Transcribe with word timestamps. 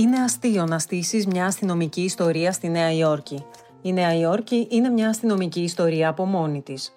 Είναι 0.00 0.18
αστείο 0.18 0.66
να 0.66 0.78
στήσεις 0.78 1.26
μια 1.26 1.46
αστυνομική 1.46 2.00
ιστορία 2.00 2.52
στη 2.52 2.68
Νέα 2.68 2.92
Υόρκη. 2.92 3.44
Η 3.82 3.92
Νέα 3.92 4.14
Υόρκη 4.14 4.66
είναι 4.70 4.88
μια 4.88 5.08
αστυνομική 5.08 5.60
ιστορία 5.60 6.08
από 6.08 6.24
μόνη 6.24 6.62
της. 6.62 6.92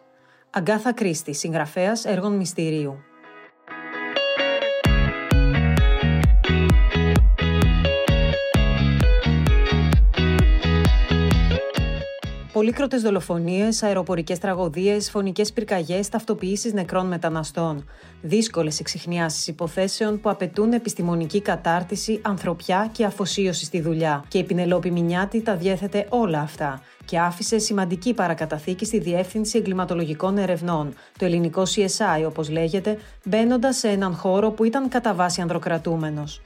Αγκάθα 0.50 0.94
Κρίστη, 0.94 1.34
συγγραφέας 1.34 2.06
έργων 2.06 2.36
μυστηρίου. 2.36 2.98
Πολύκροτε 12.74 13.04
δολοφονίες, 13.04 13.84
αεροπορικές 13.84 14.40
τραγωδίες, 14.40 15.10
φωνικές 15.10 15.54
πυρκαγιές, 15.54 16.10
ταυτοποιήσεις 16.10 16.74
νεκρών 16.74 17.08
μεταναστών. 17.08 17.90
Δύσκολες 18.22 18.80
εξηχνιάσεις 18.80 19.48
υποθέσεων 19.48 20.20
που 20.20 20.30
απαιτούν 20.30 20.74
επιστημονική 20.74 21.42
κατάρτιση, 21.42 22.20
ανθρωπιά 22.24 22.90
και 22.92 23.06
αφοσίωση 23.06 23.66
στη 23.66 23.82
δουλειά. 23.82 24.26
Και 24.28 24.38
η 24.38 24.44
Πινελόπη 24.44 24.92
Μινιάτη 24.92 25.42
τα 25.42 25.56
διέθετε 25.56 26.06
όλα 26.10 26.40
αυτά. 26.40 26.82
Και 27.06 27.20
άφησε 27.20 27.58
σημαντική 27.58 28.14
παρακαταθήκη 28.14 28.86
στη 28.86 29.00
Διεύθυνση 29.00 29.58
Εγκληματολογικών 29.58 30.38
Ερευνών, 30.38 30.94
το 31.18 31.26
ελληνικό 31.26 31.62
CSI 31.62 32.26
όπως 32.28 32.50
λέγεται, 32.50 32.98
μπαίνοντας 33.26 33.78
σε 33.78 33.88
έναν 33.88 34.14
χώρο 34.14 34.52
που 34.52 34.64
ήταν 34.64 34.90
κατά 34.90 35.14
βάση 35.14 35.42
ανδροκρατούμενος. 35.42 36.42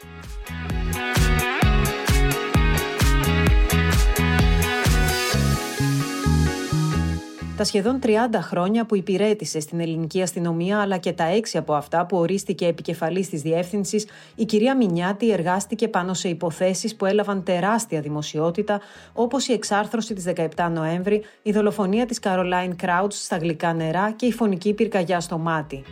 Τα 7.57 7.63
σχεδόν 7.63 7.99
30 8.03 8.09
χρόνια 8.41 8.85
που 8.85 8.95
υπηρέτησε 8.95 9.59
στην 9.59 9.79
ελληνική 9.79 10.21
αστυνομία, 10.21 10.79
αλλά 10.79 10.97
και 10.97 11.11
τα 11.11 11.23
έξι 11.23 11.57
από 11.57 11.73
αυτά 11.73 12.05
που 12.05 12.17
ορίστηκε 12.17 12.67
επικεφαλής 12.67 13.29
της 13.29 13.41
διεύθυνσης, 13.41 14.07
η 14.35 14.45
κυρία 14.45 14.77
Μινιάτη 14.77 15.31
εργάστηκε 15.31 15.87
πάνω 15.87 16.13
σε 16.13 16.29
υποθέσεις 16.29 16.95
που 16.95 17.05
έλαβαν 17.05 17.43
τεράστια 17.43 18.01
δημοσιότητα, 18.01 18.81
όπως 19.13 19.47
η 19.47 19.53
εξάρθρωση 19.53 20.13
της 20.13 20.23
17 20.55 20.69
Νοέμβρη, 20.71 21.23
η 21.41 21.51
δολοφονία 21.51 22.05
της 22.05 22.19
Καρολάιν 22.19 22.75
Κράουτ 22.75 23.11
στα 23.11 23.37
γλυκά 23.37 23.73
νερά 23.73 24.11
και 24.11 24.25
η 24.25 24.31
φωνική 24.31 24.73
πυρκαγιά 24.73 25.19
στο 25.19 25.37
μάτι. 25.37 25.83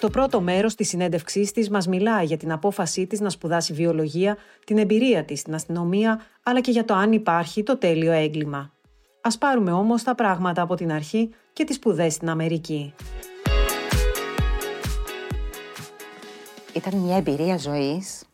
Στο 0.00 0.10
πρώτο 0.10 0.40
μέρος 0.40 0.74
της 0.74 0.88
συνέντευξής 0.88 1.52
της, 1.52 1.70
μας 1.70 1.86
μιλάει 1.86 2.24
για 2.24 2.36
την 2.36 2.52
απόφασή 2.52 3.06
της 3.06 3.20
να 3.20 3.30
σπουδάσει 3.30 3.72
βιολογία, 3.72 4.36
την 4.64 4.78
εμπειρία 4.78 5.24
της 5.24 5.40
στην 5.40 5.54
αστυνομία, 5.54 6.20
αλλά 6.42 6.60
και 6.60 6.70
για 6.70 6.84
το 6.84 6.94
αν 6.94 7.12
υπάρχει 7.12 7.62
το 7.62 7.76
τέλειο 7.78 8.12
έγκλημα. 8.12 8.72
Α 9.20 9.38
πάρουμε 9.38 9.72
όμως 9.72 10.02
τα 10.02 10.14
πράγματα 10.14 10.62
από 10.62 10.74
την 10.74 10.92
αρχή 10.92 11.30
και 11.52 11.64
τις 11.64 11.76
σπουδές 11.76 12.14
στην 12.14 12.28
Αμερική. 12.28 12.94
Ήταν 16.72 16.98
μια 16.98 17.16
εμπειρία 17.16 17.56
ζωής 17.56 18.24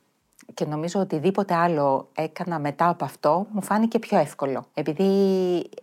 και 0.56 0.64
νομίζω 0.64 1.00
οτιδήποτε 1.00 1.54
άλλο 1.54 2.08
έκανα 2.14 2.58
μετά 2.58 2.88
από 2.88 3.04
αυτό 3.04 3.46
μου 3.50 3.62
φάνηκε 3.62 3.98
πιο 3.98 4.18
εύκολο. 4.18 4.64
Επειδή 4.74 5.10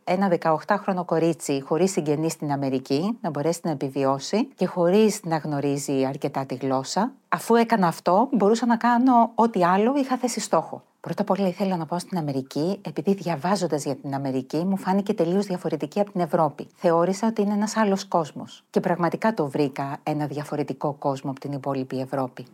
ένα 0.03 0.38
18χρονο 0.41 1.05
κορίτσι 1.05 1.61
χωρίς 1.66 1.91
συγγενή 1.91 2.29
στην 2.29 2.52
Αμερική 2.52 3.17
να 3.21 3.29
μπορέσει 3.29 3.59
να 3.63 3.71
επιβιώσει 3.71 4.45
και 4.55 4.66
χωρίς 4.66 5.19
να 5.23 5.38
γνωρίζει 5.38 6.05
αρκετά 6.05 6.45
τη 6.45 6.55
γλώσσα, 6.55 7.11
αφού 7.29 7.55
έκανα 7.55 7.88
αυτό 7.88 8.29
μπορούσα 8.31 8.66
να 8.66 8.77
κάνω 8.77 9.31
ό,τι 9.35 9.63
άλλο 9.63 9.94
είχα 9.97 10.17
θέσει 10.17 10.39
στόχο. 10.39 10.81
Πρώτα 10.99 11.21
απ' 11.21 11.29
όλα 11.29 11.47
ήθελα 11.47 11.77
να 11.77 11.85
πάω 11.85 11.99
στην 11.99 12.17
Αμερική, 12.17 12.79
επειδή 12.81 13.13
διαβάζοντας 13.13 13.83
για 13.83 13.95
την 13.95 14.13
Αμερική 14.13 14.57
μου 14.57 14.77
φάνηκε 14.77 15.13
τελείως 15.13 15.45
διαφορετική 15.45 15.99
από 15.99 16.11
την 16.11 16.21
Ευρώπη. 16.21 16.67
Θεώρησα 16.75 17.27
ότι 17.27 17.41
είναι 17.41 17.53
ένας 17.53 17.78
άλλος 17.78 18.05
κόσμος. 18.05 18.63
Και 18.69 18.79
πραγματικά 18.79 19.34
το 19.34 19.47
βρήκα 19.47 19.97
ένα 20.03 20.28
διαφορετικό 20.28 20.95
κόσμο 21.00 21.31
από 21.31 21.40
την 21.40 21.51
υπόλοιπη 21.51 22.00
Ευρώπη. 22.00 22.45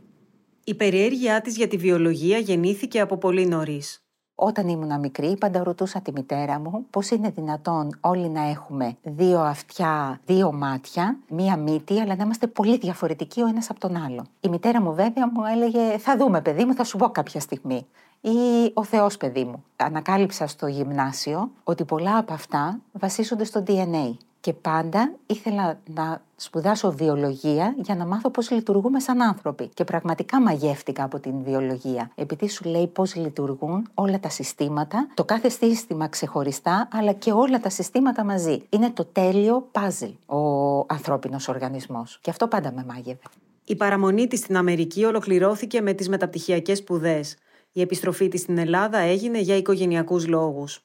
Η 0.64 0.76
περιέργειά 0.76 1.42
της 1.42 1.58
για 1.58 1.68
τη 1.68 1.78
βιολογία 1.78 2.38
γεννήθηκε 2.38 3.00
από 3.00 3.18
πολύ 3.18 3.46
νωρίς. 3.46 4.04
Όταν 4.36 4.68
ήμουν 4.68 5.00
μικρή, 5.00 5.38
πάντα 5.38 5.64
ρωτούσα 5.64 6.02
τη 6.02 6.12
μητέρα 6.12 6.60
μου 6.60 6.86
πώς 6.90 7.10
είναι 7.10 7.30
δυνατόν 7.30 7.98
όλοι 8.02 8.30
να 8.30 8.50
έχουμε 8.50 8.98
δύο 9.04 9.40
αυτιά, 9.40 10.20
δύο 10.26 10.52
μάτια, 10.52 11.18
μία 11.30 11.58
μύτη, 11.58 12.00
αλλά 12.00 12.16
να 12.16 12.24
είμαστε 12.24 12.48
πολύ 12.48 12.78
διαφορετικοί 12.78 13.42
ο 13.42 13.48
ένας 13.48 13.70
από 13.70 13.80
τον 13.80 13.96
άλλο. 13.96 14.26
Η 14.40 14.50
μητέρα 14.50 14.82
μου, 14.82 14.94
βέβαια, 14.94 15.32
μου 15.32 15.46
έλεγε: 15.54 15.98
Θα 15.98 16.18
δούμε, 16.18 16.42
παιδί 16.42 16.66
μου, 16.66 16.74
θα 16.74 16.84
σου 16.84 16.98
πω 16.98 17.10
κάποια 17.10 17.40
στιγμή. 17.40 17.86
Ή 18.22 18.72
ο 18.74 18.84
Θεός, 18.84 19.18
παιδί 19.18 19.44
μου. 19.44 19.64
Ανακάλυψα 19.76 20.48
στο 20.48 20.68
γυμνάσιο 20.68 21.52
ότι 21.64 21.86
πολλά 21.86 22.18
από 22.18 22.34
αυτά 22.34 22.80
βασίζονται 22.92 23.44
στο 23.44 23.64
DNA 23.68 24.18
και 24.42 24.54
πάντα 24.54 25.12
ήθελα 25.26 25.80
να 25.94 26.22
σπουδάσω 26.36 26.92
βιολογία 26.92 27.76
για 27.78 27.96
να 27.96 28.06
μάθω 28.06 28.30
πώς 28.30 28.52
λειτουργούμε 28.52 29.00
σαν 29.00 29.22
άνθρωποι. 29.22 29.70
Και 29.74 29.84
πραγματικά 29.84 30.42
μαγεύτηκα 30.42 31.04
από 31.04 31.20
την 31.20 31.44
βιολογία. 31.44 32.12
Επειδή 32.16 32.50
σου 32.50 32.70
λέει 32.70 32.88
πώς 32.88 33.16
λειτουργούν 33.16 33.88
όλα 33.94 34.20
τα 34.20 34.30
συστήματα, 34.30 35.08
το 35.14 35.24
κάθε 35.24 35.50
σύστημα 35.50 36.08
ξεχωριστά, 36.08 36.88
αλλά 36.92 37.12
και 37.12 37.32
όλα 37.32 37.60
τα 37.60 37.70
συστήματα 37.70 38.24
μαζί. 38.24 38.64
Είναι 38.70 38.90
το 38.90 39.06
τέλειο 39.06 39.68
παζλ 39.72 40.10
ο 40.26 40.80
ανθρώπινος 40.88 41.48
οργανισμός. 41.48 42.20
Και 42.22 42.30
αυτό 42.30 42.48
πάντα 42.48 42.72
με 42.72 42.86
μάγευε. 42.88 43.22
Η 43.64 43.76
παραμονή 43.76 44.28
της 44.28 44.40
στην 44.40 44.58
Αμερική 44.58 45.06
ολοκληρώθηκε 45.06 45.82
με 45.82 45.94
τις 45.94 46.10
μεταπτυχιακές 46.10 46.78
σπουδές. 46.78 47.38
Η 47.72 47.82
επιστροφή 47.82 48.28
της 48.28 48.42
στην 48.42 48.58
Ελλάδα 48.58 48.98
έγινε 48.98 49.40
για 49.40 49.56
οικογενειακούς 49.56 50.28
λόγους. 50.28 50.84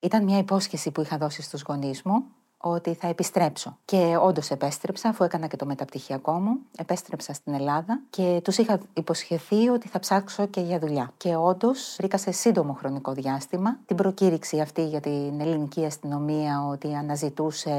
Ήταν 0.00 0.24
μια 0.24 0.38
υπόσχεση 0.38 0.90
που 0.90 1.00
είχα 1.00 1.18
δώσει 1.18 1.42
στους 1.42 1.62
γονείς 1.62 2.02
μου 2.02 2.24
ότι 2.64 2.94
θα 2.94 3.08
επιστρέψω. 3.08 3.76
Και 3.84 4.16
όντως 4.20 4.50
επέστρεψα, 4.50 5.08
αφού 5.08 5.24
έκανα 5.24 5.46
και 5.46 5.56
το 5.56 5.66
μεταπτυχιακό 5.66 6.32
μου. 6.32 6.58
Επέστρεψα 6.76 7.32
στην 7.32 7.54
Ελλάδα 7.54 8.00
και 8.10 8.40
τους 8.44 8.58
είχα 8.58 8.80
υποσχεθεί 8.94 9.68
ότι 9.68 9.88
θα 9.88 9.98
ψάξω 9.98 10.46
και 10.46 10.60
για 10.60 10.78
δουλειά. 10.78 11.12
Και 11.16 11.36
όντως 11.36 11.94
βρήκα 11.98 12.18
σε 12.18 12.30
σύντομο 12.30 12.72
χρονικό 12.72 13.12
διάστημα 13.12 13.78
την 13.86 13.96
προκήρυξη 13.96 14.60
αυτή 14.60 14.86
για 14.86 15.00
την 15.00 15.40
ελληνική 15.40 15.84
αστυνομία 15.84 16.66
ότι 16.66 16.94
αναζητούσε 16.94 17.72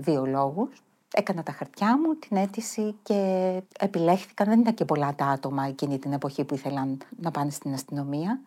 βιολόγου. 0.00 0.68
Έκανα 1.14 1.42
τα 1.42 1.52
χαρτιά 1.52 1.98
μου, 1.98 2.14
την 2.14 2.36
αίτηση 2.36 2.94
και 3.02 3.62
επιλέχθηκαν. 3.78 4.48
Δεν 4.48 4.60
ήταν 4.60 4.74
και 4.74 4.84
πολλά 4.84 5.14
τα 5.14 5.26
άτομα 5.26 5.66
εκείνη 5.66 5.98
την 5.98 6.12
εποχή 6.12 6.44
που 6.44 6.54
ήθελαν 6.54 6.98
να 7.20 7.30
πάνε 7.30 7.50
στην 7.50 7.72
αστυνομία 7.72 8.40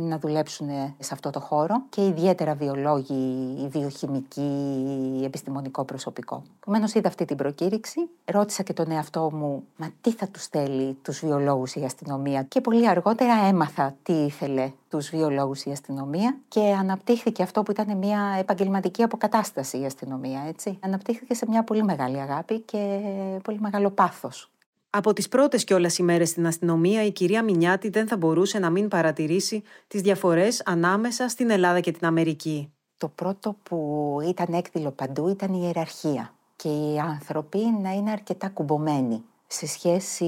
να 0.00 0.18
δουλέψουν 0.18 0.68
σε 0.98 1.14
αυτό 1.14 1.30
το 1.30 1.40
χώρο 1.40 1.82
και 1.88 2.06
ιδιαίτερα 2.06 2.54
βιολόγοι, 2.54 3.68
βιοχημικοί, 3.68 5.22
επιστημονικό 5.24 5.84
προσωπικό. 5.84 6.42
Επομένως, 6.60 6.94
είδα 6.94 7.08
αυτή 7.08 7.24
την 7.24 7.36
προκήρυξη, 7.36 8.08
ρώτησα 8.24 8.62
και 8.62 8.72
τον 8.72 8.90
εαυτό 8.90 9.30
μου, 9.32 9.64
μα 9.76 9.92
τι 10.00 10.12
θα 10.12 10.28
τους 10.28 10.42
στέλνει 10.42 10.96
τους 11.02 11.18
βιολόγους 11.18 11.74
η 11.74 11.84
αστυνομία. 11.84 12.42
Και 12.42 12.60
πολύ 12.60 12.88
αργότερα 12.88 13.34
έμαθα 13.34 13.94
τι 14.02 14.12
ήθελε 14.12 14.72
τους 14.88 15.10
βιολόγους 15.10 15.64
η 15.64 15.70
αστυνομία 15.70 16.38
και 16.48 16.60
αναπτύχθηκε 16.78 17.42
αυτό 17.42 17.62
που 17.62 17.70
ήταν 17.70 17.96
μια 17.96 18.36
επαγγελματική 18.38 19.02
αποκατάσταση 19.02 19.80
η 19.80 19.84
αστυνομία. 19.84 20.44
Έτσι. 20.48 20.78
Αναπτύχθηκε 20.80 21.34
σε 21.34 21.46
μια 21.48 21.64
πολύ 21.64 21.82
μεγάλη 21.82 22.20
αγάπη 22.20 22.60
και 22.60 23.00
πολύ 23.42 23.60
μεγάλο 23.60 23.90
πάθος. 23.90 24.50
Από 24.90 25.12
τις 25.12 25.28
πρώτες 25.28 25.64
κιόλας 25.64 25.98
ημέρες 25.98 26.28
στην 26.28 26.46
αστυνομία, 26.46 27.04
η 27.04 27.12
κυρία 27.12 27.42
Μινιάτη 27.42 27.88
δεν 27.88 28.08
θα 28.08 28.16
μπορούσε 28.16 28.58
να 28.58 28.70
μην 28.70 28.88
παρατηρήσει 28.88 29.62
τις 29.86 30.00
διαφορές 30.00 30.62
ανάμεσα 30.64 31.28
στην 31.28 31.50
Ελλάδα 31.50 31.80
και 31.80 31.90
την 31.90 32.06
Αμερική. 32.06 32.72
Το 32.96 33.08
πρώτο 33.08 33.56
που 33.62 34.18
ήταν 34.28 34.54
έκδηλο 34.54 34.90
παντού 34.90 35.28
ήταν 35.28 35.54
η 35.54 35.60
ιεραρχία 35.62 36.34
και 36.56 36.68
οι 36.68 36.98
άνθρωποι 36.98 37.58
να 37.82 37.92
είναι 37.92 38.10
αρκετά 38.10 38.48
κουμπωμένοι 38.48 39.22
σε 39.46 39.66
σχέση 39.66 40.24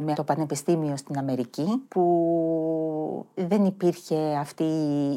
με 0.00 0.14
το 0.14 0.24
πανεπιστήμιο 0.24 0.96
στην 0.96 1.18
Αμερική 1.18 1.82
που 1.88 3.26
δεν 3.34 3.64
υπήρχε 3.64 4.36
αυτή 4.38 4.64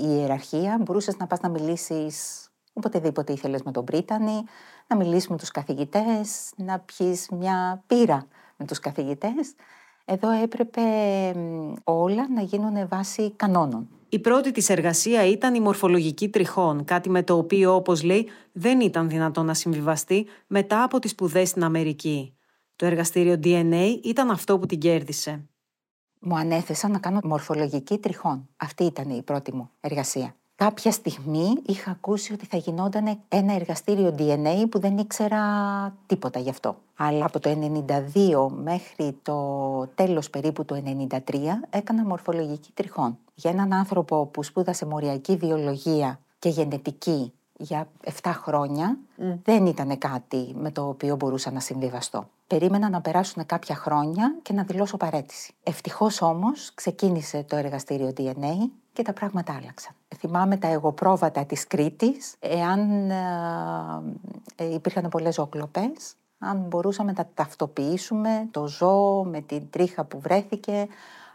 η 0.04 0.08
ιεραρχία. 0.10 0.78
Μπορούσες 0.82 1.18
να 1.18 1.28
πας 1.28 1.40
να 1.40 1.50
μιλήσεις 1.50 2.48
οποτεδήποτε 2.74 3.34
ήθελες 3.34 3.64
με 3.64 3.72
τον 3.72 3.86
Πρίτανη, 3.86 4.44
να 4.88 4.96
μιλήσεις 4.96 5.28
με 5.28 5.38
τους 5.38 5.52
καθηγητές, 5.52 6.52
να 6.56 6.80
πιεις 6.80 7.30
μια 7.30 7.84
πύρα 7.88 8.28
με 8.64 8.70
τους 8.70 8.80
καθηγητές. 8.80 9.54
Εδώ 10.06 10.32
έπρεπε 10.32 10.82
όλα 11.84 12.30
να 12.30 12.42
γίνουν 12.42 12.88
βάσει 12.88 13.32
κανόνων. 13.36 13.88
Η 14.10 14.20
πρώτη 14.20 14.52
της 14.52 14.70
εργασία 14.70 15.26
ήταν 15.26 15.56
η 15.56 15.60
μορφολογική 15.60 16.30
τριχών, 16.30 16.84
κάτι 16.84 17.10
με 17.10 17.24
το 17.24 17.38
οποίο, 17.38 17.76
όπως 17.76 18.04
λέει, 18.04 18.30
δεν 18.52 18.80
ήταν 18.80 19.10
δυνατό 19.10 19.44
να 19.44 19.54
συμβιβαστεί 19.54 20.26
μετά 20.48 20.84
από 20.84 21.00
τις 21.00 21.12
σπουδές 21.12 21.50
στην 21.50 21.64
Αμερική. 21.64 22.38
Το 22.76 22.86
εργαστήριο 22.86 23.40
DNA 23.44 24.00
ήταν 24.04 24.30
αυτό 24.30 24.60
που 24.60 24.66
την 24.66 24.80
κέρδισε. 24.80 25.48
Μου 26.20 26.38
ανέθεσαν 26.38 26.92
να 26.92 27.00
κάνω 27.00 27.20
μορφολογική 27.24 27.98
τριχών. 27.98 28.50
Αυτή 28.58 28.84
ήταν 28.84 29.10
η 29.10 29.24
πρώτη 29.24 29.54
μου 29.56 29.70
εργασία. 29.80 30.36
Κάποια 30.56 30.92
στιγμή 30.92 31.54
είχα 31.66 31.92
ακούσει 31.92 32.34
ότι 32.34 32.46
θα 32.46 32.58
γινόταν 32.58 33.20
ένα 33.28 33.54
εργαστήριο 33.54 34.16
DNA 34.18 34.66
που 34.70 34.80
δεν 34.80 34.98
ήξερα 34.98 35.42
τίποτα 36.06 36.40
γι' 36.40 36.50
αυτό. 36.50 36.76
Αλλά 36.96 37.26
από 37.26 37.40
το 37.40 37.50
92 37.88 38.48
μέχρι 38.64 39.18
το 39.22 39.88
τέλος 39.96 40.30
περίπου 40.30 40.66
του 40.66 40.84
93 41.10 41.18
έκανα 41.70 42.06
μορφολογική 42.06 42.72
τριχών. 42.74 43.18
Για 43.36 43.52
έναν 43.52 43.74
άνθρωπο 43.74 44.26
που 44.26 44.44
σπούδασε 44.44 44.86
μοριακή 44.86 45.36
βιολογία 45.36 46.20
και 46.40 46.50
γενετική 46.50 47.34
για 47.58 47.88
7 48.22 48.32
χρόνια 48.34 48.98
δεν 49.44 49.66
ήταν 49.66 49.98
κάτι 49.98 50.56
με 50.58 50.72
το 50.72 50.88
οποίο 50.88 51.16
μπορούσα 51.16 51.52
να 51.52 51.60
συμβιβαστώ. 51.60 52.30
Περίμενα 52.54 52.90
να 52.90 53.02
περάσουν 53.02 53.46
κάποια 53.46 53.76
χρόνια 53.76 54.36
και 54.42 54.54
να 54.54 54.64
δηλώσω 54.64 54.98
παρέτηση. 54.98 55.54
Ευτυχώς 55.64 56.22
όμως 56.22 56.72
ξεκίνησε 56.74 57.46
το 57.48 57.56
εργαστήριο 57.56 58.14
DNA 58.18 58.70
και 58.94 59.02
τα 59.02 59.14
πράγματα 59.14 59.54
άλλαξαν. 59.62 59.94
Θυμάμαι 60.18 60.58
τα 60.58 60.68
εγωπρόβατα 60.68 61.46
της 61.46 61.68
Κρήτης, 61.68 62.36
εάν 62.40 63.10
ε, 63.10 63.16
ε, 64.56 64.74
υπήρχαν 64.74 65.10
πολλές 65.10 65.34
ζωοκλοπές, 65.34 66.16
αν 66.40 66.58
μπορούσαμε 66.58 67.12
να 67.12 67.24
τα 67.24 67.30
ταυτοποιήσουμε, 67.34 68.48
το 68.52 68.68
ζώο 68.68 69.24
με 69.24 69.42
την 69.42 69.70
τρίχα 69.70 70.04
που 70.04 70.20
βρέθηκε, 70.20 70.88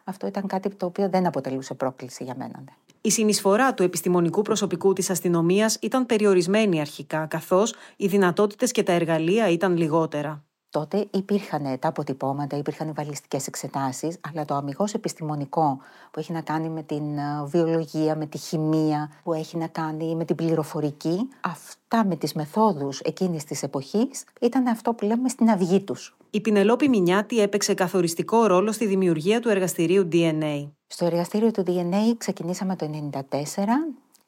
αυτό 0.05 0.27
ήταν 0.27 0.47
κάτι 0.47 0.71
το 0.71 0.87
οποίο 0.87 1.09
δεν 1.09 1.27
αποτελούσε 1.27 1.75
πρόκληση 1.75 2.25
για 2.25 2.35
μένα. 2.39 2.59
Ναι. 2.59 2.73
Η 3.01 3.11
συνεισφορά 3.11 3.75
του 3.75 3.83
επιστημονικού 3.83 4.43
προσωπικού 4.43 4.93
της 4.93 5.11
αστυνομίας 5.11 5.79
ήταν 5.81 6.07
περιορισμένη 6.07 6.81
αρχικά, 6.81 7.27
καθώς 7.27 7.75
οι 7.97 8.07
δυνατότητες 8.07 8.73
και 8.73 8.83
τα 8.83 8.93
εργαλεία 8.93 9.49
ήταν 9.49 9.77
λιγότερα. 9.77 10.43
Τότε 10.71 11.07
υπήρχαν 11.11 11.79
τα 11.79 11.89
αποτυπώματα, 11.89 12.57
υπήρχαν 12.57 12.89
οι 12.89 12.93
βαλιστικές 12.93 13.47
εξετάσεις, 13.47 14.19
αλλά 14.29 14.45
το 14.45 14.55
αμυγός 14.55 14.95
επιστημονικό 14.95 15.79
που 16.11 16.21
έχει 16.21 16.33
να 16.33 16.41
κάνει 16.41 16.69
με 16.69 16.83
την 16.83 17.19
ε, 17.19 17.45
βιολογία, 17.45 18.17
με 18.17 18.27
τη 18.27 18.39
χημεία, 18.39 19.11
που 19.23 19.33
έχει 19.33 19.57
να 19.57 19.67
κάνει 19.67 20.15
με 20.15 20.25
την 20.25 20.37
πληροφορική, 20.37 21.29
αυτά 21.41 22.05
με 22.05 22.17
τις 22.17 22.33
μεθόδους 22.33 23.01
εκείνης 23.01 23.45
της 23.45 23.63
εποχής 23.63 24.25
ήταν 24.41 24.67
αυτό 24.67 24.95
που 24.95 25.05
λέμε 25.05 25.29
στην 25.29 25.51
αυγή 25.51 25.81
τους. 25.81 26.17
Η 26.31 26.41
Πινελόπη 26.41 26.89
Μινιάτη 26.89 27.41
έπαιξε 27.41 27.75
καθοριστικό 27.75 28.47
ρόλο 28.47 28.73
στη 28.73 28.87
δημιουργία 28.87 29.41
του 29.41 29.49
εργαστηρίου 29.49 30.09
DNA. 30.13 30.69
Στο 30.87 31.05
εργαστήριο 31.05 31.51
του 31.51 31.65
DNA 31.67 32.15
ξεκινήσαμε 32.19 32.77
το 32.77 33.11
1994. 33.31 33.31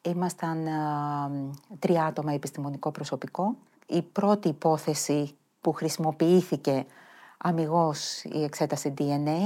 Ήμασταν 0.01 0.65
ε, 0.65 0.71
τρία 1.79 2.03
άτομα 2.05 2.33
επιστημονικό 2.33 2.91
προσωπικό. 2.91 3.55
Η 3.87 4.01
πρώτη 4.01 4.47
υπόθεση 4.47 5.35
που 5.61 5.71
χρησιμοποιήθηκε 5.71 6.85
αμυγός 7.37 8.23
η 8.23 8.43
εξέταση 8.43 8.93
DNA 8.97 9.39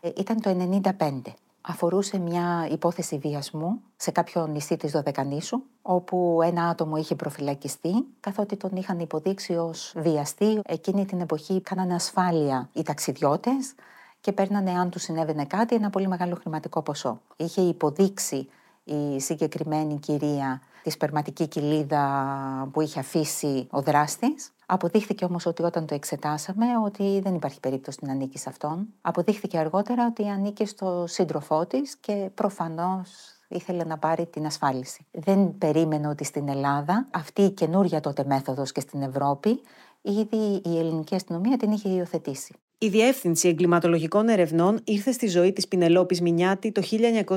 ε, 0.00 0.10
ήταν 0.16 0.40
το 0.40 0.80
1995. 0.98 1.22
Αφορούσε 1.60 2.18
μια 2.18 2.68
υπόθεση 2.70 3.18
βιασμού 3.18 3.80
σε 3.96 4.10
κάποιο 4.10 4.46
νησί 4.46 4.76
της 4.76 4.92
Δωδεκανήσου, 4.92 5.62
όπου 5.82 6.40
ένα 6.42 6.68
άτομο 6.68 6.96
είχε 6.96 7.14
προφυλακιστεί, 7.14 8.06
καθότι 8.20 8.56
τον 8.56 8.70
είχαν 8.74 8.98
υποδείξει 8.98 9.54
ως 9.54 9.92
βιαστή. 9.96 10.60
Εκείνη 10.64 11.06
την 11.06 11.20
εποχή 11.20 11.60
κάνανε 11.60 11.94
ασφάλεια 11.94 12.68
οι 12.72 12.82
ταξιδιώτες 12.82 13.74
και 14.20 14.32
παίρνανε, 14.32 14.70
αν 14.70 14.90
τους 14.90 15.02
συνέβαινε 15.02 15.44
κάτι, 15.44 15.74
ένα 15.74 15.90
πολύ 15.90 16.08
μεγάλο 16.08 16.34
χρηματικό 16.34 16.82
ποσό. 16.82 17.20
Είχε 17.36 17.60
υποδείξει 17.60 18.48
η 18.84 19.20
συγκεκριμένη 19.20 19.98
κυρία 19.98 20.60
τη 20.82 20.90
σπερματική 20.90 21.48
κοιλίδα 21.48 22.68
που 22.72 22.80
είχε 22.80 22.98
αφήσει 22.98 23.66
ο 23.70 23.82
δράστης 23.82 24.52
Αποδείχθηκε 24.72 25.24
όμως 25.24 25.46
ότι 25.46 25.62
όταν 25.62 25.86
το 25.86 25.94
εξετάσαμε 25.94 26.66
ότι 26.84 27.20
δεν 27.20 27.34
υπάρχει 27.34 27.60
περίπτωση 27.60 27.98
να 28.02 28.12
ανήκει 28.12 28.38
σε 28.38 28.48
αυτόν. 28.48 28.86
Αποδείχθηκε 29.00 29.58
αργότερα 29.58 30.06
ότι 30.06 30.28
ανήκει 30.28 30.66
στο 30.66 31.04
σύντροφό 31.08 31.66
της 31.66 31.96
και 31.96 32.30
προφανώς 32.34 33.08
ήθελε 33.48 33.84
να 33.84 33.98
πάρει 33.98 34.26
την 34.26 34.46
ασφάλιση. 34.46 35.06
Δεν 35.10 35.58
περίμενε 35.58 36.08
ότι 36.08 36.24
στην 36.24 36.48
Ελλάδα 36.48 37.08
αυτή 37.10 37.42
η 37.42 37.50
καινούρια 37.50 38.00
τότε 38.00 38.24
μέθοδος 38.24 38.72
και 38.72 38.80
στην 38.80 39.02
Ευρώπη 39.02 39.60
ήδη 40.00 40.62
η 40.64 40.78
ελληνική 40.78 41.14
αστυνομία 41.14 41.56
την 41.56 41.70
είχε 41.70 41.88
υιοθετήσει. 41.88 42.54
Η 42.82 42.88
Διεύθυνση 42.88 43.48
Εγκληματολογικών 43.48 44.28
Ερευνών 44.28 44.80
ήρθε 44.84 45.12
στη 45.12 45.26
ζωή 45.26 45.52
της 45.52 45.68
Πινελόπης 45.68 46.20
Μινιάτη 46.20 46.72
το 46.72 46.82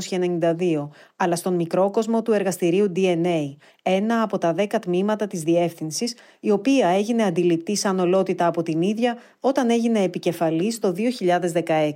1992, 0.09 0.89
αλλά 1.15 1.35
στον 1.35 1.55
μικρό 1.55 1.91
κόσμο 1.91 2.21
του 2.21 2.31
εργαστηρίου 2.31 2.91
DNA, 2.95 3.55
ένα 3.83 4.21
από 4.21 4.37
τα 4.37 4.53
δέκα 4.53 4.79
τμήματα 4.79 5.27
της 5.27 5.43
Διεύθυνσης, 5.43 6.15
η 6.39 6.51
οποία 6.51 6.87
έγινε 6.87 7.23
αντιληπτή 7.23 7.75
σαν 7.75 7.99
ολότητα 7.99 8.45
από 8.45 8.63
την 8.63 8.81
ίδια 8.81 9.17
όταν 9.39 9.69
έγινε 9.69 9.99
επικεφαλής 9.99 10.79
το 10.79 10.91
2016. 10.91 11.93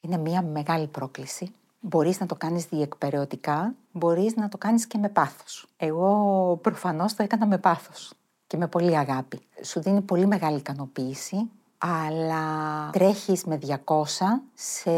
Είναι 0.00 0.18
μια 0.18 0.42
μεγάλη 0.42 0.86
πρόκληση. 0.86 1.52
Μπορείς 1.80 2.20
να 2.20 2.26
το 2.26 2.34
κάνεις 2.34 2.64
διεκπαιρεωτικά, 2.64 3.74
μπορείς 3.92 4.36
να 4.36 4.48
το 4.48 4.58
κάνεις 4.58 4.86
και 4.86 4.98
με 4.98 5.08
πάθος. 5.08 5.66
Εγώ 5.76 6.58
προφανώς 6.62 7.14
το 7.14 7.22
έκανα 7.22 7.46
με 7.46 7.58
πάθος 7.58 8.12
και 8.46 8.56
με 8.56 8.68
πολύ 8.68 8.96
αγάπη. 8.96 9.38
Σου 9.64 9.80
δίνει 9.80 10.00
πολύ 10.00 10.26
μεγάλη 10.26 10.56
ικανοποίηση 10.56 11.50
αλλά 11.84 12.90
τρέχεις 12.92 13.44
με 13.44 13.58
200 13.66 13.76
σε 14.54 14.90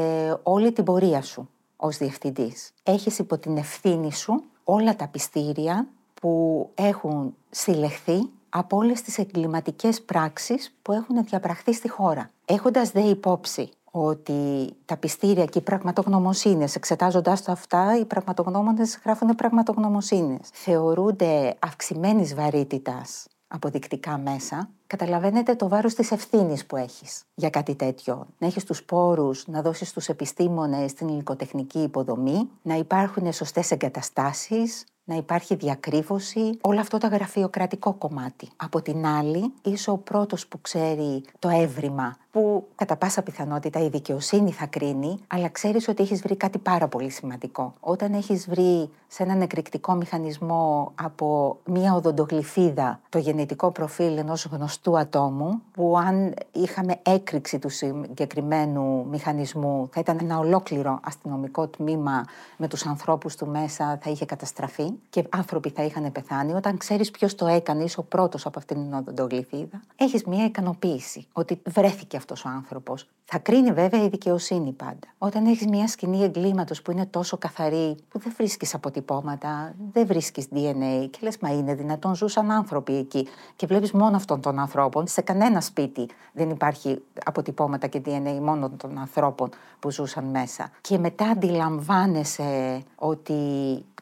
όλη 0.42 0.72
την 0.72 0.84
πορεία 0.84 1.22
σου 1.22 1.48
ως 1.76 1.96
διευθυντής. 1.96 2.72
Έχεις 2.82 3.18
υπό 3.18 3.38
την 3.38 3.56
ευθύνη 3.56 4.12
σου 4.12 4.42
όλα 4.64 4.96
τα 4.96 5.08
πιστήρια 5.08 5.86
που 6.20 6.70
έχουν 6.74 7.34
συλλεχθεί 7.50 8.30
από 8.48 8.76
όλες 8.76 9.02
τις 9.02 9.18
εγκληματικές 9.18 10.02
πράξεις 10.02 10.74
που 10.82 10.92
έχουν 10.92 11.24
διαπραχθεί 11.24 11.72
στη 11.72 11.88
χώρα. 11.88 12.30
Έχοντας 12.44 12.90
δε 12.90 13.00
υπόψη 13.00 13.70
ότι 13.90 14.72
τα 14.84 14.96
πιστήρια 14.96 15.44
και 15.44 15.58
οι 15.58 15.62
πραγματογνωμοσύνες, 15.62 16.74
εξετάζοντας 16.74 17.42
τα 17.42 17.52
αυτά, 17.52 17.98
οι 17.98 18.04
πραγματογνώμονες 18.04 19.00
γράφουν 19.04 19.34
πραγματογνωμοσύνες. 19.34 20.48
Θεωρούνται 20.52 21.56
αυξημένης 21.58 22.34
βαρύτητας 22.34 23.26
αποδεικτικά 23.54 24.18
μέσα, 24.18 24.68
καταλαβαίνετε 24.86 25.54
το 25.54 25.68
βάρος 25.68 25.94
της 25.94 26.10
ευθύνης 26.10 26.66
που 26.66 26.76
έχεις 26.76 27.24
για 27.34 27.50
κάτι 27.50 27.74
τέτοιο. 27.74 28.26
Να 28.38 28.46
έχεις 28.46 28.64
τους 28.64 28.82
πόρους, 28.82 29.46
να 29.46 29.62
δώσεις 29.62 29.92
τους 29.92 30.08
επιστήμονες 30.08 30.92
την 30.94 31.08
υλικοτεχνική 31.08 31.78
υποδομή, 31.78 32.48
να 32.62 32.74
υπάρχουν 32.74 33.32
σωστές 33.32 33.70
εγκαταστάσεις, 33.70 34.84
να 35.04 35.14
υπάρχει 35.16 35.54
διακρύβωση, 35.54 36.58
όλο 36.60 36.80
αυτό 36.80 36.98
το 36.98 37.06
γραφειοκρατικό 37.06 37.92
κομμάτι. 37.92 38.48
Από 38.56 38.82
την 38.82 39.06
άλλη, 39.06 39.52
είσαι 39.62 39.90
ο 39.90 39.96
πρώτος 39.96 40.46
που 40.46 40.60
ξέρει 40.60 41.22
το 41.38 41.48
έβριμα, 41.48 42.16
που 42.30 42.66
κατά 42.74 42.96
πάσα 42.96 43.22
πιθανότητα 43.22 43.80
η 43.80 43.88
δικαιοσύνη 43.88 44.52
θα 44.52 44.66
κρίνει, 44.66 45.18
αλλά 45.26 45.48
ξέρεις 45.48 45.88
ότι 45.88 46.02
έχεις 46.02 46.20
βρει 46.20 46.36
κάτι 46.36 46.58
πάρα 46.58 46.88
πολύ 46.88 47.10
σημαντικό. 47.10 47.74
Όταν 47.80 48.12
έχεις 48.12 48.48
βρει 48.48 48.90
σε 49.06 49.22
έναν 49.22 49.40
εκρηκτικό 49.40 49.94
μηχανισμό 49.94 50.92
από 50.94 51.58
μία 51.64 51.94
οδοντογλυφίδα 51.94 53.00
το 53.08 53.18
γενετικό 53.18 53.70
προφίλ 53.70 54.16
ενός 54.16 54.44
γνωστού 54.44 54.98
ατόμου, 54.98 55.62
που 55.72 55.98
αν 55.98 56.34
είχαμε 56.52 56.98
έκρηξη 57.02 57.58
του 57.58 57.68
συγκεκριμένου 57.68 59.06
μηχανισμού 59.10 59.88
θα 59.92 60.00
ήταν 60.00 60.18
ένα 60.20 60.38
ολόκληρο 60.38 61.00
αστυνομικό 61.04 61.66
τμήμα 61.66 62.24
με 62.56 62.68
τους 62.68 62.86
ανθρώπους 62.86 63.36
του 63.36 63.46
μέσα 63.46 63.98
θα 64.02 64.10
είχε 64.10 64.24
καταστραφεί 64.24 64.93
και 65.10 65.24
άνθρωποι 65.30 65.70
θα 65.70 65.82
είχαν 65.82 66.12
πεθάνει, 66.12 66.52
όταν 66.52 66.76
ξέρεις 66.76 67.10
ποιος 67.10 67.34
το 67.34 67.46
έκανε, 67.46 67.84
είσαι 67.84 68.00
ο 68.00 68.02
πρώτος 68.02 68.46
από 68.46 68.58
αυτήν 68.58 68.76
την 68.76 68.92
οδοντογλυφίδα, 68.92 69.82
έχεις 69.96 70.24
μια 70.24 70.44
ικανοποίηση 70.44 71.26
ότι 71.32 71.60
βρέθηκε 71.66 72.16
αυτός 72.16 72.44
ο 72.44 72.48
άνθρωπος. 72.48 73.08
Θα 73.24 73.38
κρίνει 73.38 73.72
βέβαια 73.72 74.02
η 74.04 74.08
δικαιοσύνη 74.08 74.72
πάντα. 74.72 75.08
Όταν 75.18 75.46
έχεις 75.46 75.66
μια 75.66 75.88
σκηνή 75.88 76.22
εγκλήματος 76.22 76.82
που 76.82 76.90
είναι 76.90 77.06
τόσο 77.06 77.38
καθαρή, 77.38 77.96
που 78.08 78.18
δεν 78.18 78.32
βρίσκεις 78.36 78.74
αποτυπώματα, 78.74 79.74
δεν 79.92 80.06
βρίσκεις 80.06 80.46
DNA 80.54 81.08
και 81.10 81.18
λες, 81.20 81.38
Μα 81.38 81.50
είναι 81.50 81.74
δυνατόν, 81.74 82.14
ζούσαν 82.14 82.50
άνθρωποι 82.50 82.96
εκεί. 82.96 83.28
Και 83.56 83.66
βλέπεις 83.66 83.92
μόνο 83.92 84.16
αυτών 84.16 84.40
των 84.40 84.58
ανθρώπων. 84.58 85.06
Σε 85.06 85.20
κανένα 85.20 85.60
σπίτι 85.60 86.08
δεν 86.32 86.50
υπάρχει 86.50 87.02
αποτυπώματα 87.24 87.86
και 87.86 88.02
DNA 88.04 88.38
μόνο 88.40 88.70
των 88.70 88.98
ανθρώπων 88.98 89.48
που 89.78 89.90
ζούσαν 89.90 90.24
μέσα. 90.24 90.70
Και 90.80 90.98
μετά 90.98 91.24
αντιλαμβάνεσαι 91.24 92.82
ότι 92.94 93.34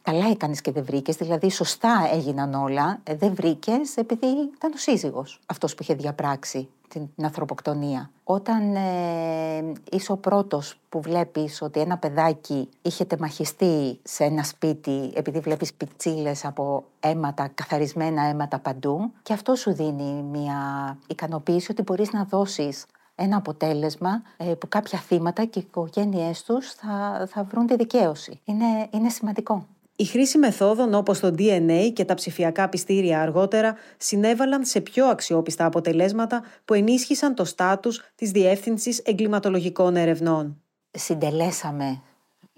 καλά 0.03 0.29
έκανες 0.31 0.61
και 0.61 0.73
δεν 0.73 0.85
βρήκες, 0.85 1.17
δηλαδή 1.17 1.51
σωστά 1.51 2.09
έγιναν 2.13 2.55
όλα. 2.55 3.01
Ε, 3.03 3.15
δεν 3.15 3.35
βρήκες 3.35 3.97
επειδή 3.97 4.27
ήταν 4.55 4.73
ο 4.75 4.77
σύζυγος 4.77 5.41
αυτός 5.47 5.75
που 5.75 5.83
είχε 5.83 5.95
διαπράξει 5.95 6.69
την, 6.89 7.09
ανθρωποκτονία. 7.25 8.11
Όταν 8.25 8.75
ε, 8.75 9.73
είσαι 9.91 10.13
ο 10.13 10.17
πρώτος 10.17 10.79
που 10.89 11.01
βλέπεις 11.01 11.63
ότι 11.63 11.81
ένα 11.81 11.99
παιδάκι 11.99 12.69
είχε 12.83 13.05
τεμαχιστεί 13.05 13.99
σε 14.03 14.25
ένα 14.25 14.43
σπίτι 14.43 15.13
επειδή 15.15 15.39
βλέπεις 15.39 15.75
πιτσίλες 15.75 16.45
από 16.45 16.85
αίματα, 17.01 17.49
καθαρισμένα 17.55 18.23
αίματα 18.23 18.59
παντού 18.59 19.13
και 19.23 19.33
αυτό 19.33 19.55
σου 19.55 19.73
δίνει 19.73 20.23
μια 20.23 20.59
ικανοποίηση 21.07 21.71
ότι 21.71 21.83
μπορείς 21.83 22.13
να 22.13 22.25
δώσεις 22.25 22.87
ένα 23.15 23.37
αποτέλεσμα 23.37 24.23
ε, 24.37 24.45
που 24.45 24.69
κάποια 24.69 24.99
θύματα 24.99 25.45
και 25.45 25.59
οι 25.59 25.65
οικογένειές 25.67 26.43
τους 26.43 26.73
θα, 26.73 27.27
θα 27.31 27.45
βρουν 27.45 27.67
τη 27.67 27.77
δικαίωση. 27.77 28.41
Είναι, 28.45 28.89
είναι 28.91 29.09
σημαντικό. 29.09 29.67
Η 29.97 30.05
χρήση 30.05 30.39
μεθόδων 30.39 30.95
όπως 30.95 31.21
το 31.21 31.35
DNA 31.39 31.91
και 31.93 32.05
τα 32.05 32.15
ψηφιακά 32.15 32.69
πιστήρια 32.69 33.21
αργότερα 33.21 33.75
συνέβαλαν 33.97 34.65
σε 34.65 34.81
πιο 34.81 35.07
αξιόπιστα 35.07 35.65
αποτελέσματα 35.65 36.43
που 36.65 36.75
ενίσχυσαν 36.75 37.35
το 37.35 37.45
στάτους 37.45 38.13
της 38.15 38.31
Διεύθυνσης 38.31 38.99
Εγκληματολογικών 38.99 39.97
Ερευνών. 39.97 40.63
Συντελέσαμε 40.91 42.03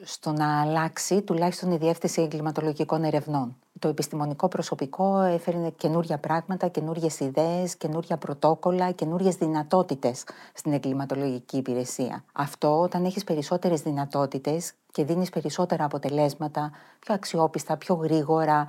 στο 0.03 0.33
να 0.33 0.61
αλλάξει 0.61 1.23
τουλάχιστον 1.23 1.71
η 1.71 1.77
Διεύθυνση 1.77 2.23
Εγκληματολογικών 2.23 3.05
Ερευνών. 3.05 3.57
Το 3.79 3.89
επιστημονικό 3.89 4.49
προσωπικό 4.49 5.21
έφερε 5.21 5.71
καινούργια 5.77 6.19
πράγματα, 6.19 6.69
καινούριες 6.69 7.21
ιδέες, 7.21 7.77
καινούργια 7.77 8.17
πρωτόκολλα, 8.17 8.91
καινούριες 8.91 9.35
δυνατότητες 9.35 10.25
στην 10.53 10.73
εγκληματολογική 10.73 11.57
υπηρεσία. 11.57 12.25
Αυτό 12.33 12.81
όταν 12.81 13.05
έχεις 13.05 13.25
περισσότερες 13.25 13.81
δυνατότητες 13.81 14.73
και 14.95 15.05
δίνεις 15.05 15.31
περισσότερα 15.31 15.85
αποτελέσματα, 15.85 16.71
πιο 16.99 17.15
αξιόπιστα, 17.15 17.77
πιο 17.77 17.95
γρήγορα, 17.95 18.67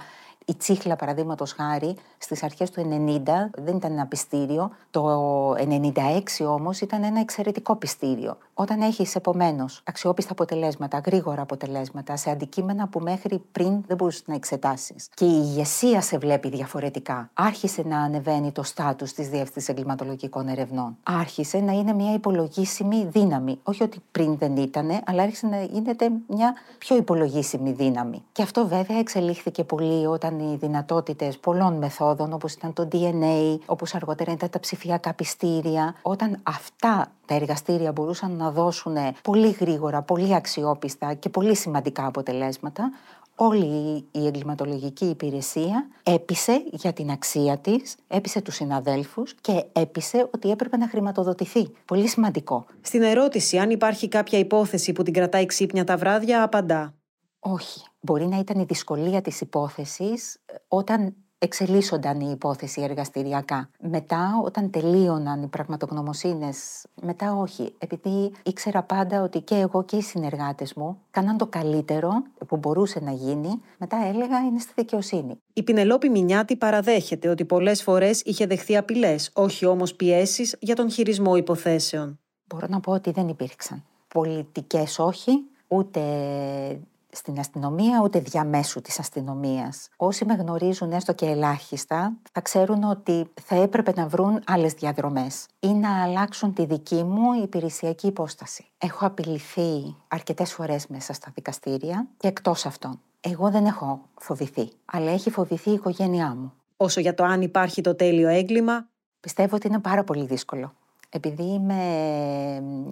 Η 0.47 0.55
Τσίχλα, 0.55 0.95
παραδείγματος 0.95 1.51
χάρη, 1.53 1.95
στις 2.17 2.43
αρχές 2.43 2.69
του 2.69 2.81
90 2.81 3.49
δεν 3.53 3.75
ήταν 3.75 3.91
ένα 3.91 4.05
πιστήριο. 4.05 4.71
Το 4.91 5.53
96 5.53 6.45
όμως 6.47 6.81
ήταν 6.81 7.03
ένα 7.03 7.19
εξαιρετικό 7.19 7.75
πιστήριο. 7.75 8.37
Όταν 8.53 8.81
έχεις 8.81 9.15
επομένως 9.15 9.81
αξιόπιστα 9.83 10.31
αποτελέσματα, 10.31 11.01
γρήγορα 11.05 11.41
αποτελέσματα, 11.41 12.15
σε 12.15 12.29
αντικείμενα 12.29 12.87
που 12.87 12.99
μέχρι 12.99 13.43
πριν 13.51 13.81
δεν 13.87 13.97
μπορούσες 13.97 14.23
να 14.25 14.35
εξετάσεις 14.35 15.09
και 15.13 15.25
η 15.25 15.41
ηγεσία 15.43 16.01
σε 16.01 16.17
βλέπει 16.17 16.49
διαφορετικά, 16.49 17.29
άρχισε 17.33 17.83
να 17.85 17.99
ανεβαίνει 17.99 18.51
το 18.51 18.63
στάτους 18.63 19.13
της 19.13 19.29
Διεύθυνσης 19.29 19.69
Εγκληματολογικών 19.69 20.47
Ερευνών. 20.47 20.97
Άρχισε 21.03 21.57
να 21.57 21.71
είναι 21.71 21.93
μια 21.93 22.13
υπολογίσιμη 22.13 23.07
δύναμη. 23.11 23.59
Όχι 23.63 23.83
ότι 23.83 23.99
πριν 24.11 24.37
δεν 24.37 24.57
ήταν, 24.57 25.01
αλλά 25.05 25.23
άρχισε 25.23 25.47
να 25.47 25.61
γίνεται 25.63 26.09
μια 26.27 26.53
πιο 26.77 26.95
υπολογίσιμη 26.95 27.71
δύναμη. 27.71 28.23
Και 28.31 28.41
αυτό 28.41 28.67
βέβαια 28.67 28.97
εξελίχθηκε 28.97 29.63
πολύ 29.63 30.05
όταν 30.05 30.34
οι 30.39 30.55
δυνατότητες 30.55 31.37
πολλών 31.37 31.73
μεθόδων, 31.73 32.33
όπως 32.33 32.53
ήταν 32.53 32.73
το 32.73 32.87
DNA, 32.91 33.57
όπως 33.65 33.95
αργότερα 33.95 34.31
ήταν 34.31 34.49
τα 34.49 34.59
ψηφιακά 34.59 35.13
πιστήρια, 35.13 35.95
όταν 36.01 36.39
αυτά 36.43 37.11
τα 37.25 37.35
εργαστήρια 37.35 37.91
μπορούσαν 37.91 38.31
να 38.31 38.51
δώσουν 38.51 38.95
πολύ 39.21 39.49
γρήγορα, 39.49 40.01
πολύ 40.01 40.35
αξιόπιστα 40.35 41.13
και 41.13 41.29
πολύ 41.29 41.55
σημαντικά 41.55 42.05
αποτελέσματα, 42.05 42.91
όλη 43.35 44.05
η 44.11 44.25
εγκληματολογική 44.25 45.05
υπηρεσία 45.05 45.87
έπεισε 46.03 46.63
για 46.71 46.93
την 46.93 47.09
αξία 47.09 47.57
της, 47.57 47.95
έπεισε 48.07 48.41
τους 48.41 48.55
συναδέλφους 48.55 49.35
και 49.41 49.65
έπεισε 49.71 50.29
ότι 50.33 50.49
έπρεπε 50.51 50.77
να 50.77 50.87
χρηματοδοτηθεί. 50.87 51.67
Πολύ 51.85 52.07
σημαντικό. 52.07 52.65
Στην 52.81 53.01
ερώτηση 53.01 53.57
αν 53.57 53.69
υπάρχει 53.69 54.07
κάποια 54.07 54.39
υπόθεση 54.39 54.93
που 54.93 55.03
την 55.03 55.13
κρατάει 55.13 55.45
ξύπνια 55.45 55.83
τα 55.83 55.97
βράδια, 55.97 56.43
απαντά. 56.43 56.93
Όχι. 57.39 57.81
Μπορεί 58.05 58.27
να 58.27 58.39
ήταν 58.39 58.59
η 58.59 58.63
δυσκολία 58.63 59.21
της 59.21 59.41
υπόθεσης 59.41 60.37
όταν 60.67 61.15
εξελίσσονταν 61.37 62.19
η 62.19 62.29
υπόθεση 62.31 62.81
εργαστηριακά. 62.81 63.69
Μετά, 63.79 64.41
όταν 64.43 64.71
τελείωναν 64.71 65.41
οι 65.41 65.47
πραγματογνωμοσύνες, 65.47 66.85
μετά 67.01 67.35
όχι. 67.35 67.73
Επειδή 67.77 68.31
ήξερα 68.43 68.83
πάντα 68.83 69.21
ότι 69.21 69.41
και 69.41 69.55
εγώ 69.55 69.83
και 69.83 69.95
οι 69.95 70.01
συνεργάτες 70.01 70.73
μου 70.73 70.97
κάναν 71.11 71.37
το 71.37 71.47
καλύτερο 71.47 72.09
που 72.47 72.57
μπορούσε 72.57 72.99
να 72.99 73.11
γίνει, 73.11 73.61
μετά 73.77 73.97
έλεγα 74.05 74.39
είναι 74.39 74.59
στη 74.59 74.71
δικαιοσύνη. 74.75 75.39
Η 75.53 75.63
Πινελόπη 75.63 76.09
Μινιάτη 76.09 76.55
παραδέχεται 76.55 77.27
ότι 77.27 77.45
πολλές 77.45 77.83
φορές 77.83 78.21
είχε 78.21 78.45
δεχθεί 78.45 78.77
απειλές, 78.77 79.29
όχι 79.33 79.65
όμως 79.65 79.95
πιέσεις 79.95 80.55
για 80.59 80.75
τον 80.75 80.91
χειρισμό 80.91 81.35
υποθέσεων. 81.35 82.19
Μπορώ 82.45 82.67
να 82.69 82.79
πω 82.79 82.91
ότι 82.91 83.11
δεν 83.11 83.27
υπήρξαν. 83.27 83.83
Πολιτικές 84.07 84.99
όχι, 84.99 85.31
ούτε 85.67 86.01
στην 87.15 87.39
αστυνομία 87.39 88.01
ούτε 88.03 88.19
διαμέσου 88.19 88.81
της 88.81 88.99
αστυνομίας. 88.99 89.89
Όσοι 89.95 90.25
με 90.25 90.33
γνωρίζουν 90.33 90.91
έστω 90.91 91.13
και 91.13 91.25
ελάχιστα 91.25 92.13
θα 92.31 92.41
ξέρουν 92.41 92.83
ότι 92.83 93.27
θα 93.41 93.55
έπρεπε 93.55 93.93
να 93.95 94.07
βρουν 94.07 94.41
άλλες 94.45 94.73
διαδρομές 94.73 95.45
ή 95.59 95.67
να 95.67 96.03
αλλάξουν 96.03 96.53
τη 96.53 96.65
δική 96.65 97.03
μου 97.03 97.43
υπηρεσιακή 97.43 98.07
υπόσταση. 98.07 98.65
Έχω 98.77 99.05
απειληθεί 99.05 99.95
αρκετές 100.07 100.53
φορές 100.53 100.87
μέσα 100.87 101.13
στα 101.13 101.31
δικαστήρια 101.35 102.07
και 102.17 102.27
εκτός 102.27 102.65
αυτών. 102.65 102.99
Εγώ 103.21 103.51
δεν 103.51 103.65
έχω 103.65 104.01
φοβηθεί, 104.19 104.71
αλλά 104.85 105.11
έχει 105.11 105.29
φοβηθεί 105.29 105.69
η 105.69 105.73
οικογένειά 105.73 106.35
μου. 106.35 106.53
Όσο 106.77 106.99
για 106.99 107.13
το 107.13 107.23
αν 107.23 107.41
υπάρχει 107.41 107.81
το 107.81 107.95
τέλειο 107.95 108.27
έγκλημα, 108.27 108.87
πιστεύω 109.19 109.55
ότι 109.55 109.67
είναι 109.67 109.79
πάρα 109.79 110.03
πολύ 110.03 110.25
δύσκολο 110.25 110.73
επειδή 111.15 111.43
είμαι 111.43 111.81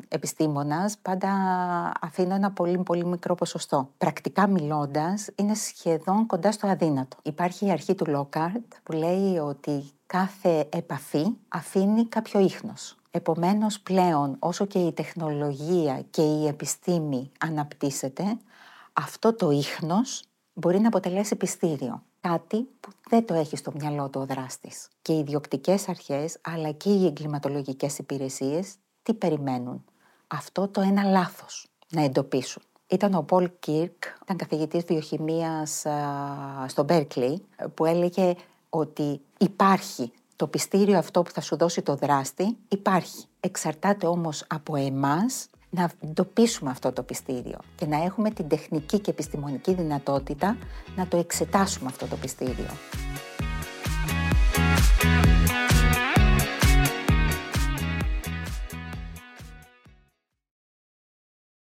επιστήμονας, 0.07 0.97
πάντα 0.97 1.29
αφήνω 2.01 2.35
ένα 2.35 2.51
πολύ 2.51 2.77
πολύ 2.77 3.05
μικρό 3.05 3.35
ποσοστό. 3.35 3.89
Πρακτικά 3.97 4.47
μιλώντας, 4.47 5.29
είναι 5.35 5.53
σχεδόν 5.53 6.25
κοντά 6.25 6.51
στο 6.51 6.67
αδύνατο. 6.67 7.17
Υπάρχει 7.23 7.65
η 7.65 7.71
αρχή 7.71 7.95
του 7.95 8.05
Λόκαρτ 8.07 8.73
που 8.83 8.91
λέει 8.91 9.37
ότι 9.37 9.83
κάθε 10.05 10.69
επαφή 10.71 11.25
αφήνει 11.47 12.05
κάποιο 12.05 12.39
ίχνος. 12.39 12.97
Επομένως 13.11 13.79
πλέον 13.79 14.35
όσο 14.39 14.65
και 14.65 14.79
η 14.79 14.91
τεχνολογία 14.91 16.03
και 16.09 16.21
η 16.21 16.47
επιστήμη 16.47 17.31
αναπτύσσεται, 17.39 18.37
αυτό 18.93 19.35
το 19.35 19.51
ίχνος 19.51 20.23
μπορεί 20.53 20.79
να 20.79 20.87
αποτελέσει 20.87 21.35
πιστήριο 21.35 22.03
κάτι 22.27 22.67
που 22.79 22.89
δεν 23.09 23.25
το 23.25 23.33
έχει 23.33 23.55
στο 23.57 23.71
μυαλό 23.79 24.09
του 24.09 24.21
ο 24.21 24.25
δράστης. 24.25 24.87
Και 25.01 25.13
οι 25.13 25.19
ιδιοκτικές 25.19 25.89
αρχές, 25.89 26.37
αλλά 26.41 26.71
και 26.71 26.89
οι 26.89 27.05
εγκληματολογικές 27.05 27.97
υπηρεσίες, 27.97 28.75
τι 29.03 29.13
περιμένουν; 29.13 29.83
Αυτό 30.27 30.67
το 30.67 30.81
ένα 30.81 31.03
λάθος 31.03 31.67
να 31.89 32.01
εντοπίσουν. 32.01 32.63
Ήταν 32.87 33.13
ο 33.13 33.23
Πολ 33.23 33.51
Κίρκ, 33.59 34.03
ήταν 34.23 34.37
καθηγητής 34.37 34.83
βιοχημίας 34.83 35.85
στο 36.67 36.83
Μπέρκλι, 36.83 37.45
που 37.73 37.85
έλεγε 37.85 38.35
ότι 38.69 39.21
υπάρχει 39.39 40.11
το 40.35 40.47
πιστήριο 40.47 40.97
αυτό 40.97 41.21
που 41.21 41.31
θα 41.31 41.41
σου 41.41 41.57
δώσει 41.57 41.81
το 41.81 41.95
δράστη, 41.95 42.57
υπάρχει. 42.67 43.25
Εξαρτάται 43.39 44.07
όμως 44.07 44.45
από 44.47 44.75
εμάς 44.75 45.47
να 45.75 45.91
εντοπίσουμε 46.03 46.69
αυτό 46.69 46.91
το 46.91 47.03
πιστήριο 47.03 47.59
και 47.75 47.85
να 47.85 48.03
έχουμε 48.03 48.31
την 48.31 48.47
τεχνική 48.47 48.99
και 48.99 49.09
επιστημονική 49.09 49.73
δυνατότητα 49.73 50.57
να 50.95 51.07
το 51.07 51.17
εξετάσουμε 51.17 51.89
αυτό 51.89 52.05
το 52.05 52.15
πιστήριο. 52.15 52.69